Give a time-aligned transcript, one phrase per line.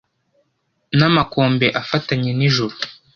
[0.97, 2.75] n' amakombe afatanye n' ijuru